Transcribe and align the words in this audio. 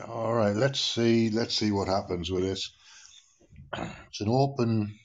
All 0.00 0.32
right, 0.32 0.56
let's 0.56 0.80
see. 0.80 1.28
Let's 1.28 1.54
see 1.54 1.70
what 1.70 1.86
happens 1.86 2.30
with 2.30 2.44
this. 2.44 2.72
It's 4.08 4.20
an 4.20 4.28
open, 4.28 4.98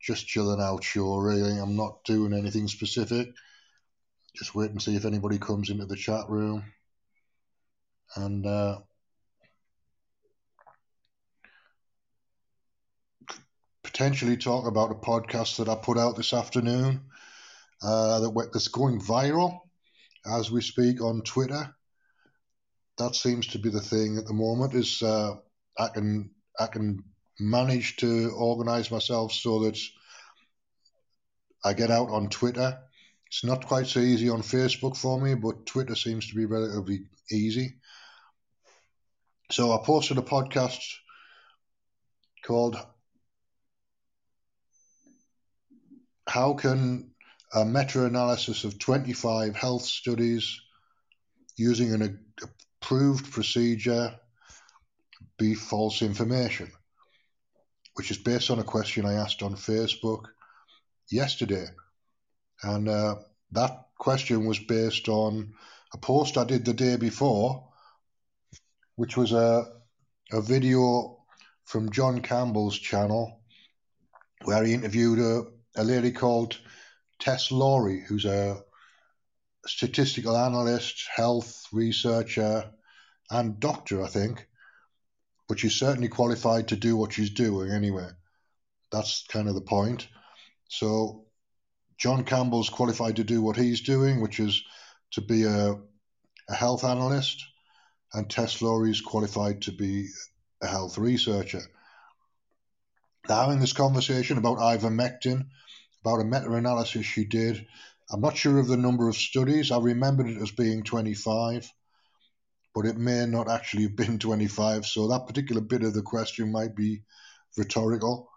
just 0.00 0.26
chilling 0.26 0.60
out 0.60 0.84
show. 0.84 1.16
Really, 1.16 1.58
I'm 1.58 1.76
not 1.76 2.04
doing 2.04 2.32
anything 2.32 2.68
specific. 2.68 3.28
Just 4.34 4.54
wait 4.54 4.70
and 4.70 4.82
see 4.82 4.96
if 4.96 5.04
anybody 5.04 5.38
comes 5.38 5.70
into 5.70 5.86
the 5.86 5.96
chat 5.96 6.28
room, 6.28 6.64
and 8.16 8.46
uh, 8.46 8.78
potentially 13.82 14.36
talk 14.36 14.66
about 14.66 14.90
a 14.90 14.94
podcast 14.94 15.56
that 15.58 15.68
I 15.68 15.76
put 15.76 15.98
out 15.98 16.16
this 16.16 16.32
afternoon 16.32 17.02
uh, 17.82 18.20
that 18.20 18.50
that's 18.52 18.68
going 18.68 19.00
viral 19.00 19.60
as 20.26 20.50
we 20.50 20.60
speak 20.60 21.00
on 21.00 21.22
Twitter. 21.22 21.74
That 22.98 23.16
seems 23.16 23.48
to 23.48 23.58
be 23.58 23.70
the 23.70 23.80
thing 23.80 24.18
at 24.18 24.26
the 24.26 24.34
moment. 24.34 24.74
Is 24.74 25.02
uh, 25.02 25.34
I 25.78 25.88
can 25.88 26.30
I 26.58 26.66
can 26.66 27.02
manage 27.40 27.96
to 27.96 28.30
organize 28.36 28.90
myself 28.90 29.32
so 29.32 29.64
that 29.64 29.78
I 31.64 31.72
get 31.72 31.90
out 31.90 32.10
on 32.10 32.28
Twitter. 32.28 32.78
It's 33.26 33.44
not 33.44 33.66
quite 33.66 33.86
so 33.86 34.00
easy 34.00 34.28
on 34.28 34.42
Facebook 34.42 34.96
for 34.96 35.20
me, 35.20 35.34
but 35.34 35.66
Twitter 35.66 35.96
seems 35.96 36.28
to 36.28 36.36
be 36.36 36.46
relatively 36.46 37.06
easy. 37.32 37.78
So 39.50 39.72
I 39.72 39.84
posted 39.84 40.18
a 40.18 40.22
podcast 40.22 40.80
called 42.44 42.76
How 46.28 46.54
Can 46.54 47.10
a 47.52 47.64
Meta 47.64 48.04
Analysis 48.04 48.64
of 48.64 48.78
25 48.78 49.56
Health 49.56 49.82
Studies 49.82 50.60
using 51.56 51.92
an 51.92 52.24
approved 52.84 53.32
procedure 53.32 54.14
be 55.38 55.54
false 55.54 56.02
information? 56.02 56.70
Which 57.94 58.10
is 58.10 58.18
based 58.18 58.50
on 58.50 58.58
a 58.58 58.64
question 58.64 59.06
I 59.06 59.14
asked 59.14 59.42
on 59.42 59.54
Facebook 59.54 60.24
yesterday. 61.10 61.66
And 62.62 62.88
uh, 62.88 63.16
that 63.52 63.86
question 63.98 64.44
was 64.46 64.58
based 64.58 65.08
on 65.08 65.54
a 65.94 65.98
post 65.98 66.36
I 66.36 66.44
did 66.44 66.64
the 66.64 66.74
day 66.74 66.96
before, 66.96 67.68
which 68.96 69.16
was 69.16 69.32
a, 69.32 69.66
a 70.32 70.42
video 70.42 71.18
from 71.64 71.90
John 71.90 72.20
Campbell's 72.20 72.78
channel 72.78 73.40
where 74.44 74.62
he 74.64 74.74
interviewed 74.74 75.20
a, 75.20 75.44
a 75.76 75.84
lady 75.84 76.10
called 76.10 76.58
Tess 77.18 77.50
Lawrie, 77.50 78.04
who's 78.06 78.26
a 78.26 78.62
statistical 79.66 80.36
analyst, 80.36 81.06
health 81.14 81.66
researcher, 81.72 82.70
and 83.30 83.60
doctor, 83.60 84.02
I 84.02 84.08
think. 84.08 84.46
But 85.48 85.58
she's 85.58 85.74
certainly 85.78 86.08
qualified 86.08 86.68
to 86.68 86.76
do 86.76 86.96
what 86.96 87.12
she's 87.12 87.30
doing 87.30 87.70
anyway. 87.70 88.08
That's 88.90 89.24
kind 89.28 89.48
of 89.48 89.54
the 89.54 89.60
point. 89.60 90.08
So 90.68 91.26
John 91.98 92.24
Campbell's 92.24 92.70
qualified 92.70 93.16
to 93.16 93.24
do 93.24 93.42
what 93.42 93.56
he's 93.56 93.82
doing, 93.82 94.20
which 94.20 94.40
is 94.40 94.62
to 95.12 95.20
be 95.20 95.44
a, 95.44 95.74
a 96.48 96.54
health 96.54 96.84
analyst, 96.84 97.44
and 98.12 98.28
Tess 98.28 98.62
Lawrie's 98.62 99.00
qualified 99.00 99.62
to 99.62 99.72
be 99.72 100.08
a 100.62 100.66
health 100.66 100.98
researcher. 100.98 101.62
Now, 103.28 103.42
having 103.42 103.60
this 103.60 103.72
conversation 103.72 104.38
about 104.38 104.58
ivermectin, 104.58 105.46
about 106.04 106.20
a 106.20 106.24
meta-analysis 106.24 107.06
she 107.06 107.24
did, 107.24 107.66
I'm 108.10 108.20
not 108.20 108.36
sure 108.36 108.58
of 108.58 108.68
the 108.68 108.76
number 108.76 109.08
of 109.08 109.16
studies. 109.16 109.70
I 109.70 109.78
remembered 109.78 110.28
it 110.28 110.40
as 110.40 110.50
being 110.50 110.82
25, 110.82 111.70
but 112.74 112.86
it 112.86 112.96
may 112.96 113.24
not 113.26 113.48
actually 113.48 113.84
have 113.84 113.96
been 113.96 114.18
25. 114.18 114.86
So 114.86 115.08
that 115.08 115.26
particular 115.26 115.60
bit 115.60 115.82
of 115.82 115.94
the 115.94 116.02
question 116.02 116.52
might 116.52 116.76
be 116.76 117.02
rhetorical. 117.56 118.28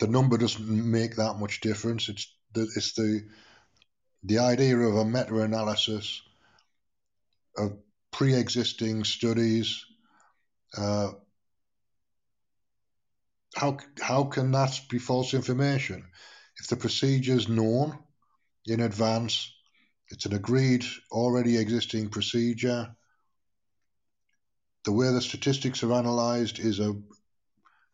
The 0.00 0.08
number 0.08 0.36
doesn't 0.36 0.68
make 0.68 1.16
that 1.16 1.38
much 1.38 1.60
difference. 1.60 2.08
It's 2.08 2.30
the 2.52 2.68
it's 2.76 2.92
the 2.92 3.22
the 4.24 4.38
idea 4.38 4.76
of 4.76 4.96
a 4.96 5.04
meta-analysis 5.04 6.20
of 7.56 7.78
pre-existing 8.10 9.04
studies. 9.04 9.84
Uh, 10.76 11.12
how 13.54 13.78
how 14.02 14.24
can 14.24 14.50
that 14.52 14.78
be 14.90 14.98
false 14.98 15.32
information 15.32 16.04
if 16.60 16.66
the 16.66 16.76
procedure 16.76 17.34
is 17.34 17.48
known 17.48 17.98
in 18.66 18.80
advance? 18.80 19.52
It's 20.08 20.26
an 20.26 20.34
agreed, 20.34 20.84
already 21.10 21.56
existing 21.56 22.10
procedure. 22.10 22.94
The 24.84 24.92
way 24.92 25.10
the 25.12 25.20
statistics 25.20 25.82
are 25.82 25.92
analysed 25.92 26.58
is 26.58 26.78
a 26.78 26.94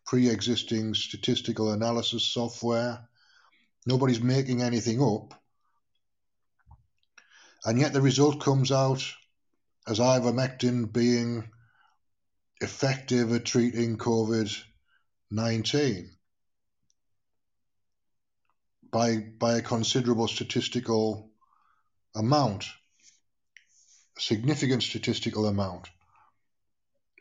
pre-existing 0.06 0.94
statistical 0.94 1.72
analysis 1.72 2.24
software. 2.24 3.08
Nobody's 3.86 4.20
making 4.20 4.62
anything 4.62 5.02
up. 5.02 5.40
And 7.64 7.78
yet 7.78 7.92
the 7.92 8.02
result 8.02 8.40
comes 8.40 8.72
out 8.72 9.04
as 9.86 9.98
ivermectin 9.98 10.92
being 10.92 11.48
effective 12.60 13.32
at 13.32 13.44
treating 13.44 13.96
COVID 13.96 14.56
19 15.30 16.10
by, 18.92 19.16
by 19.16 19.56
a 19.56 19.62
considerable 19.62 20.28
statistical 20.28 21.30
amount, 22.14 22.66
significant 24.18 24.82
statistical 24.82 25.46
amount. 25.46 25.88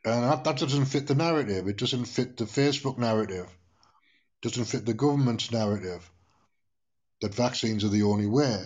And 0.04 0.24
that, 0.24 0.44
that 0.44 0.58
doesn't 0.58 0.86
fit 0.86 1.08
the 1.08 1.16
narrative. 1.16 1.68
It 1.68 1.78
doesn't 1.78 2.06
fit 2.06 2.38
the 2.38 2.46
Facebook 2.46 2.98
narrative. 2.98 3.46
It 3.46 4.50
doesn't 4.50 4.66
fit 4.66 4.86
the 4.86 4.94
government's 4.94 5.52
narrative 5.52 6.10
that 7.22 7.36
vaccines 7.36 7.84
are 7.84 7.90
the 7.90 8.04
only 8.04 8.28
way. 8.28 8.64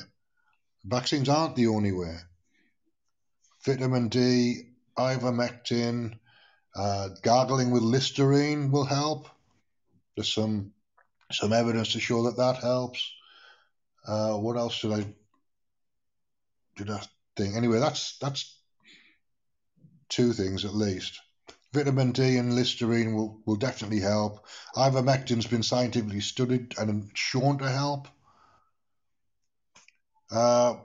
Vaccines 0.83 1.29
aren't 1.29 1.55
the 1.55 1.67
only 1.67 1.91
way. 1.91 2.16
Vitamin 3.66 4.07
D, 4.07 4.69
ivermectin, 4.97 6.17
uh, 6.75 7.09
gargling 7.22 7.72
with 7.72 7.83
Listerine 7.83 8.72
will 8.72 8.85
help. 8.85 9.27
There's 10.16 10.33
some 10.33 10.72
some 11.31 11.53
evidence 11.53 11.93
to 11.93 11.99
show 11.99 12.23
that 12.23 12.37
that 12.37 12.57
helps. 12.57 13.11
Uh, 14.07 14.33
what 14.33 14.57
else 14.57 14.79
did 14.81 14.91
I 14.91 15.05
did 16.75 16.89
I 16.89 17.01
think? 17.35 17.55
Anyway, 17.55 17.79
that's 17.79 18.17
that's 18.19 18.59
two 20.09 20.33
things 20.33 20.65
at 20.65 20.73
least. 20.73 21.19
Vitamin 21.73 22.13
D 22.13 22.37
and 22.37 22.55
Listerine 22.55 23.15
will, 23.15 23.41
will 23.45 23.57
definitely 23.57 23.99
help. 23.99 24.45
Ivermectin's 24.77 25.45
been 25.45 25.63
scientifically 25.63 26.21
studied 26.21 26.73
and 26.77 27.11
shown 27.13 27.57
to 27.57 27.69
help. 27.69 28.07
Uh, 30.31 30.75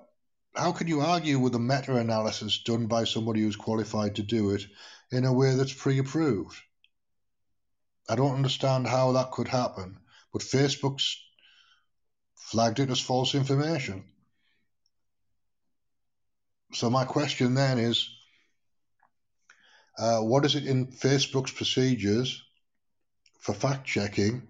how 0.57 0.73
can 0.73 0.89
you 0.89 1.01
argue 1.01 1.39
with 1.39 1.55
a 1.55 1.61
meta 1.61 1.95
analysis 1.95 2.63
done 2.65 2.87
by 2.87 3.05
somebody 3.05 3.43
who's 3.43 3.55
qualified 3.55 4.17
to 4.17 4.25
do 4.25 4.51
it 4.51 4.67
in 5.13 5.25
a 5.25 5.33
way 5.33 5.55
that's 5.55 5.73
pre 5.73 5.99
approved? 5.99 6.61
I 8.09 8.17
don't 8.17 8.35
understand 8.35 8.89
how 8.89 9.13
that 9.13 9.31
could 9.31 9.47
happen, 9.47 10.00
but 10.33 10.43
Facebook's 10.43 11.17
flagged 12.37 12.81
it 12.81 12.91
as 12.91 13.01
false 13.01 13.35
information. 13.35 14.05
So, 16.73 16.89
my 16.89 17.05
question 17.05 17.55
then 17.55 17.79
is 17.79 18.09
uh, 19.99 20.21
what 20.21 20.45
is 20.45 20.55
it 20.55 20.67
in 20.67 20.87
Facebook's 20.87 21.53
procedures 21.53 22.43
for 23.39 23.55
fact 23.55 23.87
checking 23.87 24.47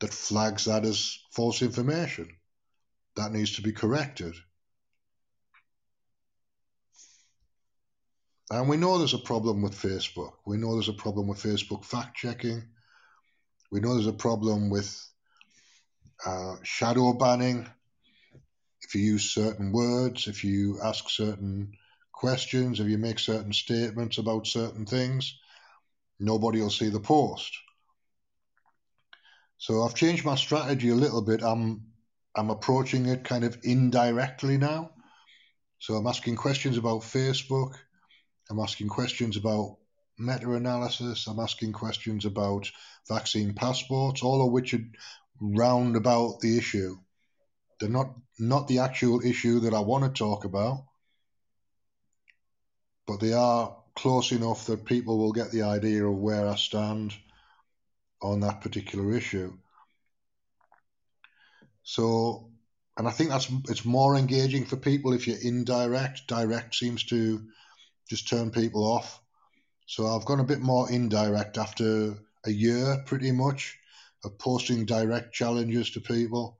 that 0.00 0.12
flags 0.12 0.64
that 0.64 0.84
as 0.84 1.18
false 1.32 1.62
information? 1.62 2.28
That 3.16 3.32
needs 3.32 3.56
to 3.56 3.62
be 3.62 3.72
corrected. 3.72 4.34
And 8.50 8.68
we 8.68 8.76
know 8.76 8.98
there's 8.98 9.14
a 9.14 9.18
problem 9.18 9.60
with 9.62 9.74
Facebook. 9.74 10.32
We 10.46 10.56
know 10.56 10.74
there's 10.74 10.88
a 10.88 10.94
problem 10.94 11.26
with 11.26 11.42
Facebook 11.42 11.84
fact 11.84 12.16
checking. 12.16 12.62
We 13.70 13.80
know 13.80 13.94
there's 13.94 14.06
a 14.06 14.12
problem 14.12 14.70
with 14.70 14.94
uh, 16.24 16.56
shadow 16.62 17.12
banning. 17.12 17.68
If 18.82 18.94
you 18.94 19.02
use 19.02 19.32
certain 19.32 19.72
words, 19.72 20.26
if 20.26 20.44
you 20.44 20.78
ask 20.82 21.08
certain 21.10 21.72
questions, 22.12 22.80
if 22.80 22.88
you 22.88 22.98
make 22.98 23.18
certain 23.18 23.52
statements 23.52 24.18
about 24.18 24.46
certain 24.46 24.86
things, 24.86 25.38
nobody 26.18 26.60
will 26.60 26.70
see 26.70 26.88
the 26.88 27.00
post. 27.00 27.56
So 29.58 29.82
I've 29.82 29.94
changed 29.94 30.24
my 30.24 30.36
strategy 30.36 30.90
a 30.90 30.94
little 30.94 31.22
bit. 31.22 31.42
I'm 31.42 31.82
I'm 32.36 32.50
approaching 32.50 33.06
it 33.06 33.24
kind 33.24 33.44
of 33.44 33.58
indirectly 33.64 34.56
now. 34.58 34.92
So 35.80 35.94
I'm 35.94 36.06
asking 36.06 36.36
questions 36.36 36.76
about 36.76 37.02
Facebook. 37.02 37.74
I'm 38.48 38.60
asking 38.60 38.88
questions 38.88 39.36
about 39.36 39.78
meta 40.18 40.52
analysis. 40.52 41.26
I'm 41.26 41.40
asking 41.40 41.72
questions 41.72 42.24
about 42.24 42.70
vaccine 43.08 43.54
passports, 43.54 44.22
all 44.22 44.44
of 44.44 44.52
which 44.52 44.74
are 44.74 44.84
round 45.40 45.96
about 45.96 46.40
the 46.40 46.58
issue. 46.58 46.96
They're 47.80 47.88
not 47.88 48.14
not 48.38 48.68
the 48.68 48.80
actual 48.80 49.24
issue 49.24 49.60
that 49.60 49.74
I 49.74 49.80
want 49.80 50.04
to 50.04 50.18
talk 50.18 50.44
about, 50.44 50.84
but 53.06 53.20
they 53.20 53.32
are 53.32 53.76
close 53.94 54.32
enough 54.32 54.66
that 54.66 54.84
people 54.84 55.18
will 55.18 55.32
get 55.32 55.50
the 55.50 55.62
idea 55.62 56.04
of 56.04 56.16
where 56.16 56.46
I 56.46 56.54
stand 56.56 57.14
on 58.22 58.40
that 58.40 58.60
particular 58.60 59.12
issue. 59.12 59.52
So, 61.82 62.50
and 62.96 63.08
I 63.08 63.10
think 63.10 63.30
that's 63.30 63.50
it's 63.68 63.84
more 63.84 64.16
engaging 64.16 64.66
for 64.66 64.76
people 64.76 65.12
if 65.12 65.26
you're 65.26 65.38
indirect. 65.40 66.26
Direct 66.26 66.74
seems 66.74 67.04
to 67.04 67.42
just 68.08 68.28
turn 68.28 68.50
people 68.50 68.84
off. 68.84 69.20
So 69.88 70.06
I've 70.06 70.26
gone 70.26 70.40
a 70.40 70.44
bit 70.44 70.60
more 70.60 70.92
indirect 70.92 71.56
after 71.56 72.14
a 72.44 72.50
year, 72.50 73.02
pretty 73.06 73.32
much, 73.32 73.78
of 74.22 74.38
posting 74.38 74.84
direct 74.84 75.32
challenges 75.32 75.90
to 75.92 76.00
people. 76.02 76.58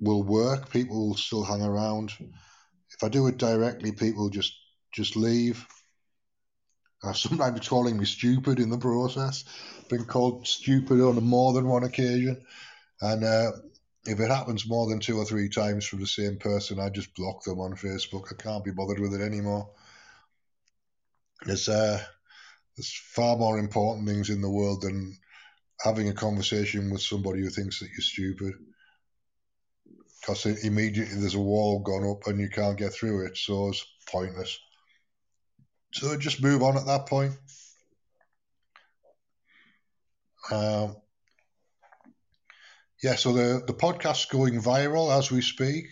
will 0.00 0.22
work. 0.22 0.70
People 0.70 1.08
will 1.08 1.16
still 1.16 1.44
hang 1.44 1.62
around. 1.62 2.12
If 2.18 3.02
I 3.02 3.08
do 3.08 3.26
it 3.26 3.38
directly, 3.38 3.92
people 3.92 4.30
just 4.30 4.54
just 4.92 5.16
leave. 5.16 5.66
Uh, 7.02 7.12
sometimes 7.12 7.68
calling 7.68 7.98
me 7.98 8.04
stupid 8.04 8.58
in 8.58 8.70
the 8.70 8.78
process. 8.78 9.44
Been 9.88 10.04
called 10.04 10.46
stupid 10.46 11.00
on 11.00 11.22
more 11.22 11.52
than 11.52 11.68
one 11.68 11.84
occasion, 11.84 12.44
and 13.00 13.22
uh, 13.22 13.52
if 14.06 14.20
it 14.20 14.30
happens 14.30 14.68
more 14.68 14.88
than 14.88 15.00
two 15.00 15.18
or 15.18 15.24
three 15.24 15.48
times 15.48 15.86
from 15.86 16.00
the 16.00 16.06
same 16.06 16.38
person, 16.38 16.80
I 16.80 16.88
just 16.88 17.14
block 17.14 17.44
them 17.44 17.60
on 17.60 17.74
Facebook. 17.74 18.32
I 18.32 18.42
can't 18.42 18.64
be 18.64 18.70
bothered 18.70 19.00
with 19.00 19.14
it 19.14 19.20
anymore. 19.20 19.70
There's 21.44 21.68
uh, 21.68 22.02
there's 22.76 22.92
far 22.92 23.36
more 23.36 23.58
important 23.58 24.08
things 24.08 24.30
in 24.30 24.40
the 24.40 24.50
world 24.50 24.82
than 24.82 25.16
having 25.80 26.08
a 26.08 26.14
conversation 26.14 26.90
with 26.90 27.02
somebody 27.02 27.42
who 27.42 27.50
thinks 27.50 27.80
that 27.80 27.88
you're 27.88 28.00
stupid. 28.00 28.54
Because 30.26 30.44
immediately 30.64 31.20
there's 31.20 31.36
a 31.36 31.40
wall 31.40 31.78
gone 31.78 32.08
up 32.10 32.26
and 32.26 32.40
you 32.40 32.48
can't 32.48 32.76
get 32.76 32.92
through 32.92 33.26
it, 33.26 33.36
so 33.36 33.68
it's 33.68 33.86
pointless. 34.10 34.58
So 35.92 36.16
just 36.16 36.42
move 36.42 36.64
on 36.64 36.76
at 36.76 36.86
that 36.86 37.06
point. 37.06 37.32
Um, 40.50 40.96
yeah, 43.04 43.14
so 43.14 43.32
the, 43.32 43.62
the 43.64 43.72
podcast's 43.72 44.24
going 44.24 44.60
viral 44.60 45.16
as 45.16 45.30
we 45.30 45.42
speak. 45.42 45.86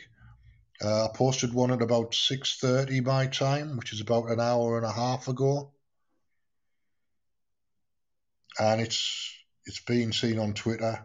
Uh, 0.82 1.04
I 1.04 1.08
posted 1.14 1.54
one 1.54 1.70
at 1.70 1.82
about 1.82 2.10
6.30 2.10 3.04
my 3.04 3.26
time, 3.28 3.76
which 3.76 3.92
is 3.92 4.00
about 4.00 4.30
an 4.30 4.40
hour 4.40 4.76
and 4.76 4.86
a 4.86 4.92
half 4.92 5.28
ago. 5.28 5.72
And 8.58 8.80
it's 8.80 9.32
it's 9.66 9.80
being 9.80 10.12
seen 10.12 10.38
on 10.38 10.54
Twitter, 10.54 11.04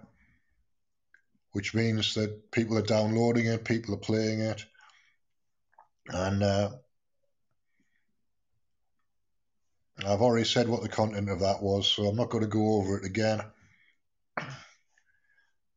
which 1.51 1.73
means 1.73 2.13
that 2.13 2.51
people 2.51 2.77
are 2.77 2.83
downloading 2.83 3.47
it, 3.47 3.65
people 3.65 3.93
are 3.95 3.97
playing 3.97 4.41
it. 4.41 4.63
And 6.07 6.43
uh, 6.43 6.69
I've 10.05 10.21
already 10.21 10.45
said 10.45 10.67
what 10.67 10.81
the 10.81 10.89
content 10.89 11.29
of 11.29 11.41
that 11.41 11.61
was, 11.61 11.87
so 11.87 12.05
I'm 12.05 12.15
not 12.15 12.29
going 12.29 12.43
to 12.43 12.49
go 12.49 12.75
over 12.75 12.97
it 12.97 13.05
again. 13.05 13.41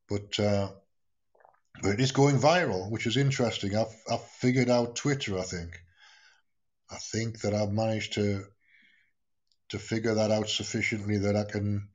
But 0.08 0.38
uh, 0.38 0.68
but 1.82 1.92
it 1.92 2.00
is 2.00 2.12
going 2.12 2.36
viral, 2.36 2.90
which 2.90 3.06
is 3.06 3.16
interesting. 3.16 3.76
I've 3.76 3.94
I've 4.10 4.24
figured 4.24 4.68
out 4.68 4.96
Twitter. 4.96 5.38
I 5.38 5.42
think. 5.42 5.80
I 6.90 6.96
think 6.96 7.40
that 7.40 7.54
I've 7.54 7.72
managed 7.72 8.14
to 8.14 8.44
to 9.70 9.78
figure 9.78 10.14
that 10.14 10.30
out 10.30 10.48
sufficiently 10.50 11.18
that 11.18 11.34
I 11.34 11.44
can 11.44 11.88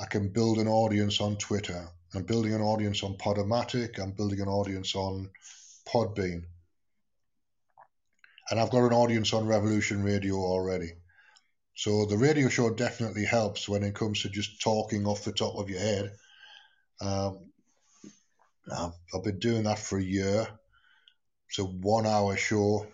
I 0.00 0.06
can 0.06 0.32
build 0.32 0.58
an 0.58 0.66
audience 0.66 1.20
on 1.20 1.36
Twitter. 1.36 1.88
I'm 2.14 2.24
building 2.24 2.54
an 2.54 2.60
audience 2.60 3.02
on 3.02 3.16
Podomatic. 3.16 3.98
I'm 3.98 4.12
building 4.12 4.40
an 4.40 4.48
audience 4.48 4.94
on 4.94 5.30
Podbean. 5.86 6.44
And 8.50 8.60
I've 8.60 8.70
got 8.70 8.84
an 8.84 8.92
audience 8.92 9.32
on 9.32 9.46
Revolution 9.46 10.02
Radio 10.02 10.34
already. 10.36 10.92
So 11.74 12.06
the 12.06 12.16
radio 12.16 12.48
show 12.48 12.70
definitely 12.70 13.24
helps 13.24 13.68
when 13.68 13.82
it 13.82 13.94
comes 13.94 14.22
to 14.22 14.28
just 14.28 14.60
talking 14.60 15.06
off 15.06 15.24
the 15.24 15.32
top 15.32 15.56
of 15.56 15.68
your 15.68 15.80
head 15.80 16.12
um, 17.00 17.50
I've, 18.72 18.92
I've 19.14 19.24
been 19.24 19.38
doing 19.38 19.64
that 19.64 19.78
for 19.78 19.98
a 19.98 20.02
year. 20.02 20.46
It's 21.48 21.58
a 21.58 21.64
one 21.64 22.06
hour 22.06 22.36
show 22.36 22.86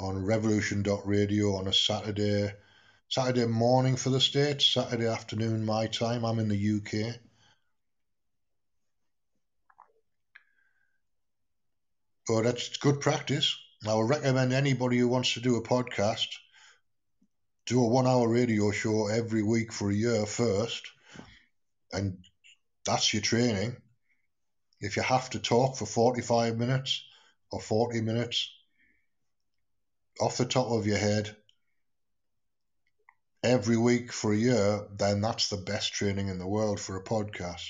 on 0.00 0.24
revolution.radio 0.24 1.54
on 1.54 1.68
a 1.68 1.72
Saturday 1.72 2.52
Saturday 3.08 3.46
morning 3.46 3.96
for 3.96 4.08
the 4.08 4.20
States, 4.20 4.66
Saturday 4.66 5.06
afternoon 5.06 5.66
my 5.66 5.86
time. 5.86 6.24
I'm 6.24 6.38
in 6.38 6.48
the 6.48 6.76
UK. 6.76 7.20
But 12.28 12.42
that's 12.42 12.76
good 12.76 13.00
practice. 13.00 13.56
I 13.86 13.94
would 13.94 14.08
recommend 14.08 14.52
anybody 14.52 14.98
who 14.98 15.08
wants 15.08 15.34
to 15.34 15.40
do 15.40 15.56
a 15.56 15.62
podcast 15.62 16.28
do 17.66 17.82
a 17.82 17.86
one 17.86 18.06
hour 18.06 18.28
radio 18.28 18.72
show 18.72 19.06
every 19.06 19.42
week 19.42 19.72
for 19.72 19.90
a 19.90 19.94
year 19.94 20.26
first 20.26 20.82
and 21.92 22.18
that's 22.84 23.12
your 23.12 23.22
training. 23.22 23.76
If 24.80 24.96
you 24.96 25.02
have 25.02 25.30
to 25.30 25.38
talk 25.38 25.76
for 25.76 25.86
45 25.86 26.58
minutes 26.58 27.04
or 27.50 27.60
40 27.60 28.00
minutes 28.00 28.50
off 30.20 30.36
the 30.36 30.44
top 30.44 30.68
of 30.68 30.86
your 30.86 30.98
head 30.98 31.36
every 33.44 33.76
week 33.76 34.12
for 34.12 34.32
a 34.32 34.36
year, 34.36 34.86
then 34.96 35.20
that's 35.20 35.48
the 35.48 35.56
best 35.56 35.92
training 35.92 36.28
in 36.28 36.38
the 36.38 36.46
world 36.46 36.80
for 36.80 36.96
a 36.96 37.04
podcast. 37.04 37.64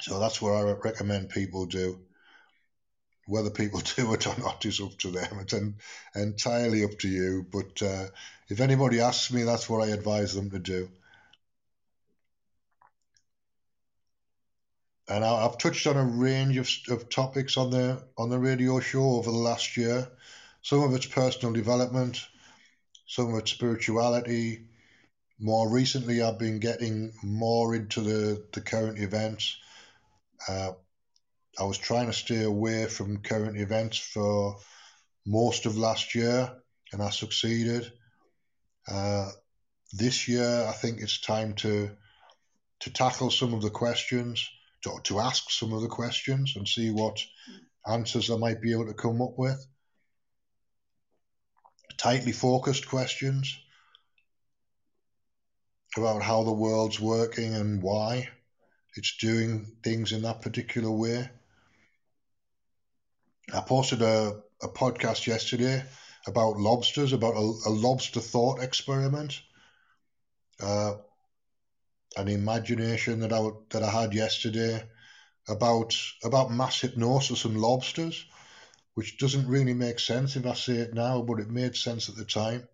So 0.00 0.20
that's 0.20 0.40
what 0.40 0.52
I 0.52 0.62
recommend 0.72 1.30
people 1.30 1.66
do. 1.66 2.07
Whether 3.28 3.50
people 3.50 3.80
do 3.96 4.14
it 4.14 4.26
or 4.26 4.34
not 4.38 4.64
is 4.64 4.80
up 4.80 4.98
to 4.98 5.10
them. 5.10 5.38
It's 5.40 5.54
en- 5.54 5.76
entirely 6.14 6.82
up 6.82 6.98
to 7.00 7.08
you. 7.08 7.46
But 7.52 7.80
uh, 7.82 8.06
if 8.48 8.60
anybody 8.60 9.00
asks 9.00 9.32
me, 9.32 9.44
that's 9.44 9.68
what 9.68 9.86
I 9.86 9.92
advise 9.92 10.34
them 10.34 10.50
to 10.50 10.58
do. 10.58 10.88
and 15.08 15.24
I, 15.24 15.42
have 15.42 15.58
touched 15.58 15.86
on 15.86 15.96
a 15.96 16.04
range 16.04 16.58
of, 16.58 16.68
of 16.90 17.08
topics 17.08 17.56
on 17.56 17.70
the 17.70 18.02
on 18.16 18.28
the 18.28 18.38
radio 18.38 18.78
show 18.80 19.16
over 19.16 19.30
the 19.30 19.36
last 19.36 19.76
year. 19.76 20.08
Some 20.62 20.82
of 20.82 20.94
it's 20.94 21.06
personal 21.06 21.54
development, 21.54 22.20
some 23.06 23.32
of 23.32 23.38
it's 23.38 23.50
spirituality. 23.50 24.66
More 25.40 25.70
recently, 25.70 26.20
I've 26.20 26.38
been 26.38 26.58
getting 26.58 27.12
more 27.22 27.74
into 27.74 28.00
the, 28.00 28.44
the 28.52 28.60
current 28.60 28.98
events. 28.98 29.56
Uh, 30.48 30.72
I 31.58 31.64
was 31.64 31.78
trying 31.78 32.06
to 32.06 32.12
stay 32.12 32.42
away 32.42 32.86
from 32.86 33.22
current 33.22 33.58
events 33.58 33.98
for 33.98 34.58
most 35.26 35.66
of 35.66 35.76
last 35.76 36.14
year, 36.14 36.52
and 36.92 37.02
I 37.02 37.10
succeeded. 37.10 37.92
Uh, 38.90 39.30
this 39.92 40.28
year, 40.28 40.66
I 40.68 40.72
think 40.72 41.00
it's 41.00 41.20
time 41.20 41.54
to 41.56 41.90
to 42.80 42.92
tackle 42.92 43.30
some 43.30 43.54
of 43.54 43.62
the 43.62 43.70
questions 43.70 44.48
to, 44.82 44.98
to 45.04 45.20
ask 45.20 45.50
some 45.50 45.72
of 45.72 45.82
the 45.82 45.88
questions 45.88 46.54
and 46.56 46.66
see 46.66 46.90
what 46.90 47.18
answers 47.86 48.30
I 48.30 48.36
might 48.36 48.60
be 48.60 48.72
able 48.72 48.86
to 48.86 48.94
come 48.94 49.20
up 49.20 49.36
with. 49.36 49.64
Tightly 51.96 52.32
focused 52.32 52.88
questions 52.88 53.58
about 55.96 56.22
how 56.22 56.44
the 56.44 56.52
world's 56.52 57.00
working 57.00 57.54
and 57.54 57.82
why 57.82 58.28
it's 58.94 59.16
doing 59.16 59.76
things 59.82 60.12
in 60.12 60.22
that 60.22 60.42
particular 60.42 60.90
way. 60.90 61.28
I 63.52 63.60
posted 63.60 64.02
a, 64.02 64.42
a 64.62 64.68
podcast 64.68 65.26
yesterday 65.26 65.84
about 66.26 66.58
lobsters, 66.58 67.12
about 67.12 67.34
a, 67.34 67.52
a 67.66 67.70
lobster 67.70 68.20
thought 68.20 68.62
experiment. 68.62 69.40
Uh, 70.60 70.94
an 72.16 72.28
imagination 72.28 73.20
that 73.20 73.32
I 73.32 73.48
that 73.70 73.82
I 73.82 73.90
had 73.90 74.12
yesterday 74.12 74.82
about 75.48 75.96
about 76.24 76.50
mass 76.52 76.80
hypnosis 76.80 77.44
and 77.44 77.60
lobsters, 77.60 78.24
which 78.94 79.18
doesn't 79.18 79.46
really 79.46 79.74
make 79.74 80.00
sense 80.00 80.36
if 80.36 80.44
I 80.44 80.54
say 80.54 80.74
it 80.74 80.94
now, 80.94 81.22
but 81.22 81.40
it 81.40 81.48
made 81.48 81.76
sense 81.76 82.08
at 82.08 82.16
the 82.16 82.24
time. 82.24 82.68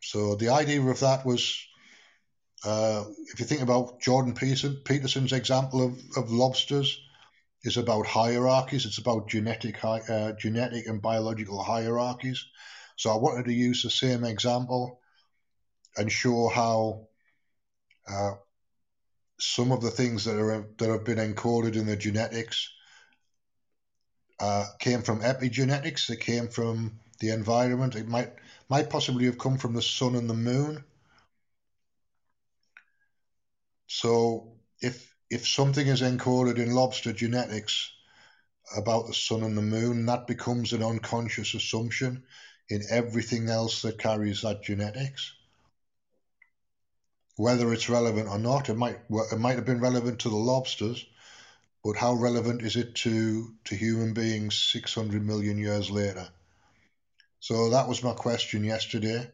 So 0.00 0.34
the 0.34 0.50
idea 0.50 0.82
of 0.82 1.00
that 1.00 1.24
was, 1.24 1.66
uh, 2.64 3.04
if 3.32 3.40
you 3.40 3.46
think 3.46 3.62
about 3.62 4.00
Jordan 4.00 4.34
Peterson, 4.34 4.80
Peterson's 4.84 5.32
example 5.32 5.84
of, 5.84 5.98
of 6.16 6.30
lobsters, 6.30 6.98
it's 7.62 7.76
about 7.76 8.06
hierarchies. 8.06 8.84
It's 8.86 8.98
about 8.98 9.28
genetic, 9.28 9.82
uh, 9.84 10.32
genetic 10.32 10.86
and 10.86 11.00
biological 11.00 11.62
hierarchies. 11.62 12.44
So 12.96 13.10
I 13.10 13.16
wanted 13.16 13.46
to 13.46 13.52
use 13.52 13.82
the 13.82 13.90
same 13.90 14.24
example 14.24 15.00
and 15.96 16.12
show 16.12 16.48
how 16.48 17.08
uh, 18.08 18.32
some 19.38 19.72
of 19.72 19.80
the 19.80 19.90
things 19.90 20.24
that 20.24 20.38
are 20.38 20.66
that 20.78 20.88
have 20.90 21.04
been 21.04 21.18
encoded 21.18 21.76
in 21.76 21.86
the 21.86 21.96
genetics 21.96 22.70
uh, 24.40 24.66
came 24.78 25.02
from 25.02 25.20
epigenetics. 25.20 26.06
They 26.06 26.16
came 26.16 26.48
from 26.48 27.00
the 27.20 27.30
environment. 27.30 27.96
It 27.96 28.08
might 28.08 28.32
might 28.68 28.90
possibly 28.90 29.26
have 29.26 29.38
come 29.38 29.58
from 29.58 29.74
the 29.74 29.82
sun 29.82 30.14
and 30.16 30.28
the 30.28 30.34
moon. 30.34 30.84
So 33.86 34.52
if 34.80 35.14
if 35.30 35.48
something 35.48 35.86
is 35.86 36.02
encoded 36.02 36.58
in 36.58 36.72
lobster 36.74 37.12
genetics 37.12 37.90
about 38.76 39.06
the 39.06 39.14
sun 39.14 39.42
and 39.42 39.56
the 39.56 39.62
moon, 39.62 40.06
that 40.06 40.26
becomes 40.26 40.72
an 40.72 40.82
unconscious 40.82 41.54
assumption 41.54 42.24
in 42.68 42.82
everything 42.90 43.48
else 43.48 43.82
that 43.82 43.98
carries 43.98 44.42
that 44.42 44.62
genetics. 44.62 45.32
Whether 47.36 47.72
it's 47.72 47.88
relevant 47.88 48.28
or 48.28 48.38
not, 48.38 48.68
it 48.68 48.74
might 48.74 49.00
it 49.10 49.38
might 49.38 49.56
have 49.56 49.64
been 49.64 49.80
relevant 49.80 50.20
to 50.20 50.30
the 50.30 50.36
lobsters, 50.36 51.04
but 51.84 51.96
how 51.96 52.14
relevant 52.14 52.62
is 52.62 52.76
it 52.76 52.94
to 52.96 53.54
to 53.64 53.76
human 53.76 54.14
beings 54.14 54.56
600 54.56 55.22
million 55.24 55.58
years 55.58 55.90
later? 55.90 56.28
So 57.40 57.70
that 57.70 57.88
was 57.88 58.02
my 58.02 58.14
question 58.14 58.64
yesterday. 58.64 59.30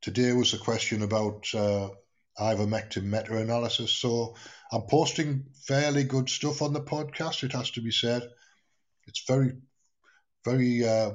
Today 0.00 0.32
was 0.32 0.52
a 0.54 0.58
question 0.58 1.02
about 1.02 1.54
uh, 1.54 1.90
ivermectin 2.38 3.04
meta-analysis. 3.04 3.92
So 3.92 4.36
I'm 4.70 4.82
posting 4.82 5.44
fairly 5.66 6.04
good 6.04 6.28
stuff 6.28 6.62
on 6.62 6.72
the 6.72 6.80
podcast. 6.80 7.44
It 7.44 7.52
has 7.52 7.70
to 7.72 7.80
be 7.80 7.90
said. 7.90 8.22
It's 9.06 9.24
very 9.26 9.52
very 10.44 10.86
uh, 10.86 11.12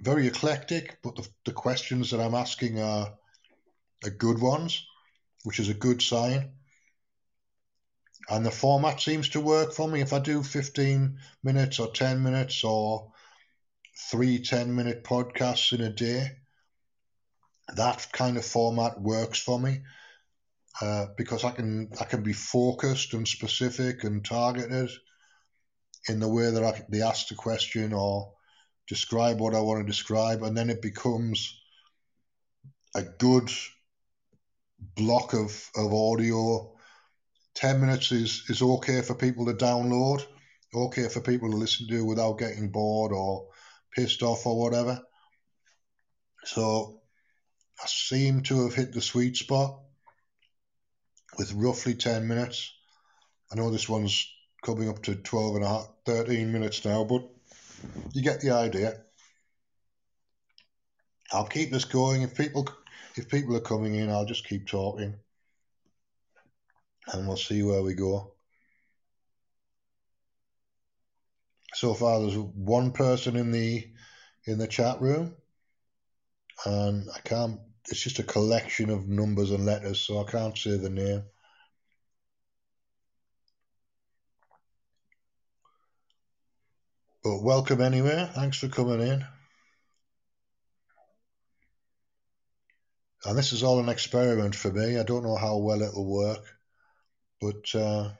very 0.00 0.26
eclectic, 0.26 0.98
but 1.02 1.16
the, 1.16 1.28
the 1.44 1.52
questions 1.52 2.10
that 2.10 2.20
I'm 2.20 2.34
asking 2.34 2.80
are 2.80 3.12
are 4.04 4.10
good 4.10 4.40
ones, 4.40 4.86
which 5.44 5.60
is 5.60 5.68
a 5.68 5.74
good 5.74 6.02
sign. 6.02 6.52
And 8.28 8.46
the 8.46 8.50
format 8.50 9.00
seems 9.00 9.30
to 9.30 9.40
work 9.40 9.72
for 9.72 9.88
me. 9.88 10.00
If 10.00 10.12
I 10.12 10.20
do 10.20 10.42
15 10.42 11.18
minutes 11.42 11.80
or 11.80 11.90
10 11.90 12.22
minutes 12.22 12.62
or 12.64 13.12
three 14.10 14.40
10 14.40 14.74
minute 14.74 15.04
podcasts 15.04 15.72
in 15.72 15.80
a 15.80 15.90
day, 15.90 16.36
that 17.76 18.08
kind 18.12 18.36
of 18.36 18.44
format 18.44 19.00
works 19.00 19.40
for 19.40 19.58
me. 19.58 19.82
Uh, 20.80 21.06
because 21.16 21.44
I 21.44 21.50
can 21.50 21.90
I 22.00 22.04
can 22.04 22.22
be 22.22 22.32
focused 22.32 23.12
and 23.12 23.26
specific 23.26 24.04
and 24.04 24.24
targeted 24.24 24.90
in 26.08 26.20
the 26.20 26.28
way 26.28 26.50
that 26.50 26.64
I, 26.64 26.82
they 26.88 27.02
ask 27.02 27.28
the 27.28 27.34
question 27.34 27.92
or 27.92 28.32
describe 28.88 29.40
what 29.40 29.54
I 29.54 29.60
want 29.60 29.80
to 29.80 29.90
describe, 29.90 30.42
and 30.42 30.56
then 30.56 30.70
it 30.70 30.82
becomes 30.82 31.60
a 32.94 33.02
good 33.02 33.50
block 34.96 35.34
of, 35.34 35.70
of 35.76 35.92
audio. 35.92 36.74
10 37.54 37.80
minutes 37.80 38.12
is, 38.12 38.44
is 38.48 38.62
okay 38.62 39.02
for 39.02 39.14
people 39.14 39.46
to 39.46 39.52
download, 39.52 40.24
okay 40.74 41.08
for 41.08 41.20
people 41.20 41.50
to 41.50 41.56
listen 41.56 41.86
to 41.88 42.04
without 42.04 42.38
getting 42.38 42.70
bored 42.70 43.12
or 43.12 43.48
pissed 43.94 44.22
off 44.22 44.46
or 44.46 44.58
whatever. 44.58 45.00
So 46.44 47.00
I 47.82 47.86
seem 47.86 48.42
to 48.44 48.64
have 48.64 48.74
hit 48.74 48.92
the 48.92 49.02
sweet 49.02 49.36
spot 49.36 49.80
with 51.40 51.54
roughly 51.54 51.94
10 51.94 52.28
minutes. 52.28 52.70
I 53.50 53.54
know 53.54 53.70
this 53.70 53.88
one's 53.88 54.30
coming 54.62 54.90
up 54.90 55.02
to 55.04 55.14
12 55.14 55.54
and 55.54 55.64
a 55.64 55.68
half, 55.68 55.88
13 56.04 56.52
minutes 56.52 56.84
now, 56.84 57.02
but 57.02 57.22
you 58.12 58.22
get 58.22 58.42
the 58.42 58.50
idea. 58.50 59.00
I'll 61.32 61.46
keep 61.46 61.70
this 61.70 61.86
going. 61.86 62.20
If 62.20 62.36
people 62.36 62.68
if 63.16 63.30
people 63.30 63.56
are 63.56 63.60
coming 63.60 63.94
in, 63.94 64.10
I'll 64.10 64.26
just 64.26 64.46
keep 64.46 64.66
talking, 64.66 65.14
and 67.10 67.26
we'll 67.26 67.38
see 67.38 67.62
where 67.62 67.82
we 67.82 67.94
go. 67.94 68.34
So 71.72 71.94
far, 71.94 72.20
there's 72.20 72.36
one 72.36 72.92
person 72.92 73.36
in 73.36 73.50
the 73.50 73.88
in 74.44 74.58
the 74.58 74.68
chat 74.68 75.00
room, 75.00 75.34
and 76.66 77.08
I 77.16 77.20
can't. 77.20 77.60
It's 77.90 78.00
just 78.00 78.20
a 78.20 78.22
collection 78.22 78.88
of 78.88 79.08
numbers 79.08 79.50
and 79.50 79.66
letters, 79.66 79.98
so 79.98 80.20
I 80.20 80.30
can't 80.30 80.56
say 80.56 80.76
the 80.76 80.88
name. 80.88 81.24
But 87.24 87.42
welcome 87.42 87.80
anyway. 87.80 88.30
Thanks 88.32 88.58
for 88.58 88.68
coming 88.68 89.00
in. 89.00 89.24
And 93.24 93.36
this 93.36 93.52
is 93.52 93.64
all 93.64 93.80
an 93.80 93.88
experiment 93.88 94.54
for 94.54 94.70
me. 94.70 94.96
I 94.96 95.02
don't 95.02 95.24
know 95.24 95.36
how 95.36 95.58
well 95.58 95.82
it'll 95.82 96.06
work, 96.06 96.44
but 97.40 97.74
uh, 97.74 98.10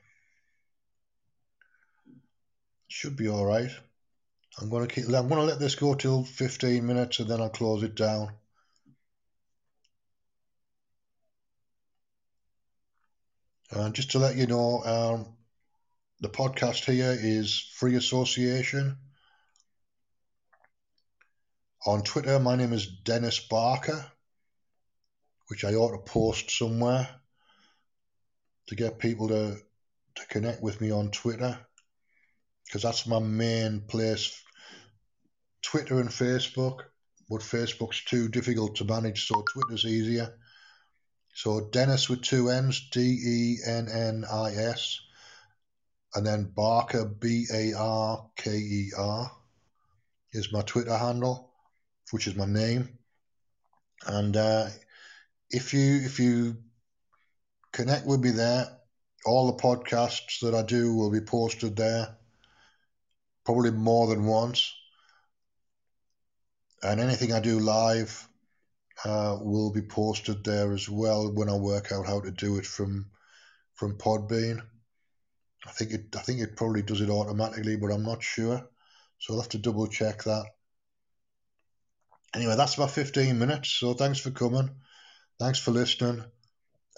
should 2.89 3.17
be 3.17 3.29
all 3.29 3.47
right. 3.47 3.71
I'm 4.61 4.69
going 4.69 4.87
to 4.87 4.93
keep. 4.95 5.05
I'm 5.07 5.29
going 5.29 5.41
to 5.41 5.43
let 5.43 5.61
this 5.61 5.77
go 5.77 5.95
till 5.95 6.25
15 6.25 6.85
minutes, 6.85 7.21
and 7.21 7.31
then 7.31 7.41
I'll 7.41 7.49
close 7.49 7.85
it 7.85 7.95
down. 7.95 8.33
And 13.71 13.95
just 13.95 14.12
to 14.12 14.19
let 14.19 14.37
you 14.37 14.47
know, 14.47 14.83
um, 14.85 15.37
the 16.21 16.29
podcast 16.29 16.85
here 16.85 17.17
is 17.19 17.61
free 17.77 17.95
association. 17.95 18.97
On 21.87 22.03
Twitter, 22.03 22.39
my 22.41 22.57
name 22.57 22.73
is 22.73 22.87
Dennis 22.87 23.39
Barker, 23.39 24.05
which 25.49 25.65
I 25.65 25.75
ought 25.75 25.93
to 25.93 26.12
post 26.12 26.50
somewhere 26.50 27.09
to 28.67 28.75
get 28.75 28.99
people 28.99 29.29
to, 29.29 29.57
to 30.17 30.27
connect 30.27 30.62
with 30.62 30.81
me 30.81 30.91
on 30.91 31.11
Twitter 31.11 31.59
because 32.67 32.83
that's 32.83 33.07
my 33.07 33.19
main 33.19 33.81
place. 33.81 34.43
Twitter 35.62 36.00
and 36.00 36.09
Facebook, 36.09 36.81
but 37.29 37.41
Facebook's 37.41 38.05
too 38.05 38.29
difficult 38.29 38.77
to 38.77 38.85
manage, 38.85 39.27
so 39.27 39.45
Twitter's 39.53 39.85
easier. 39.85 40.35
So 41.42 41.59
Dennis 41.70 42.11
with 42.11 42.20
two 42.20 42.50
N's, 42.50 42.90
D 42.90 43.00
E 43.00 43.59
N 43.64 43.88
N 43.88 44.26
I 44.30 44.50
S, 44.50 45.00
and 46.14 46.26
then 46.26 46.52
Barker, 46.54 47.06
B 47.06 47.47
A 47.50 47.73
R 47.73 48.28
K 48.37 48.50
E 48.50 48.92
R, 48.94 49.32
is 50.32 50.52
my 50.52 50.61
Twitter 50.61 50.94
handle, 50.94 51.50
which 52.11 52.26
is 52.26 52.35
my 52.35 52.44
name. 52.44 52.99
And 54.04 54.37
uh, 54.37 54.68
if 55.49 55.73
you 55.73 56.02
if 56.04 56.20
you 56.20 56.59
connect 57.73 58.04
with 58.04 58.20
me 58.20 58.32
there, 58.32 58.66
all 59.25 59.47
the 59.47 59.62
podcasts 59.62 60.40
that 60.42 60.54
I 60.54 60.61
do 60.61 60.94
will 60.94 61.11
be 61.11 61.23
posted 61.23 61.75
there, 61.75 62.18
probably 63.47 63.70
more 63.70 64.09
than 64.09 64.26
once. 64.26 64.75
And 66.82 67.00
anything 67.00 67.32
I 67.32 67.40
do 67.40 67.61
live 67.61 68.28
uh, 69.04 69.38
will 69.40 69.73
be 69.73 69.83
posted 69.83 70.45
there 70.45 70.73
as 70.73 70.88
well 70.88 71.33
when 71.33 71.49
I 71.49 71.57
work 71.57 71.92
out 71.92 72.07
how 72.07 72.21
to 72.21 72.30
do 72.30 72.59
it 72.59 72.66
from 72.66 73.11
from 73.75 73.97
Podbean. 73.97 74.61
I 75.66 75.71
think 75.71 75.92
it 75.92 76.16
I 76.16 76.21
think 76.21 76.40
it 76.40 76.57
probably 76.57 76.83
does 76.83 77.00
it 77.00 77.11
automatically, 77.11 77.76
but 77.76 77.90
I'm 77.90 78.04
not 78.04 78.23
sure. 78.23 78.69
So 79.19 79.35
I'll 79.35 79.40
have 79.40 79.50
to 79.50 79.59
double 79.59 79.87
check 79.87 80.25
that. 80.25 80.45
Anyway, 82.35 82.57
that's 82.57 82.75
about 82.75 82.92
15 82.92 83.38
minutes. 83.38 83.71
So 83.71 83.95
thanks 83.95 84.21
for 84.21 84.30
coming. 84.30 84.71
Thanks 85.38 85.59
for 85.59 85.73
listening. 85.73 86.25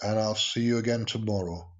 And 0.01 0.19
I'll 0.19 0.35
see 0.35 0.61
you 0.61 0.77
again 0.77 1.05
tomorrow. 1.05 1.72